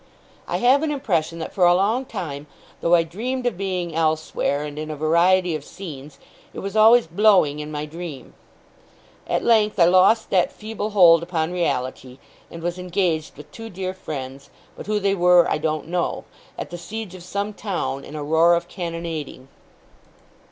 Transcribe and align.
I 0.47 0.57
have 0.57 0.81
an 0.81 0.89
impression 0.89 1.37
that 1.37 1.53
for 1.53 1.63
a 1.67 1.75
long 1.75 2.05
time, 2.05 2.47
though 2.79 2.95
I 2.95 3.03
dreamed 3.03 3.45
of 3.45 3.55
being 3.55 3.93
elsewhere 3.93 4.63
and 4.63 4.79
in 4.79 4.89
a 4.89 4.95
variety 4.95 5.53
of 5.53 5.63
scenes, 5.63 6.17
it 6.55 6.57
was 6.61 6.75
always 6.75 7.05
blowing 7.05 7.59
in 7.59 7.71
my 7.71 7.85
dream. 7.85 8.33
At 9.27 9.43
length, 9.43 9.77
I 9.79 9.85
lost 9.85 10.31
that 10.31 10.51
feeble 10.51 10.89
hold 10.89 11.21
upon 11.21 11.51
reality, 11.53 12.17
and 12.49 12.63
was 12.63 12.79
engaged 12.79 13.37
with 13.37 13.51
two 13.51 13.69
dear 13.69 13.93
friends, 13.93 14.49
but 14.75 14.87
who 14.87 14.99
they 14.99 15.13
were 15.13 15.47
I 15.47 15.59
don't 15.59 15.87
know, 15.87 16.23
at 16.57 16.71
the 16.71 16.79
siege 16.79 17.13
of 17.13 17.21
some 17.21 17.53
town 17.53 18.03
in 18.03 18.15
a 18.15 18.23
roar 18.23 18.55
of 18.55 18.67
cannonading. 18.67 19.49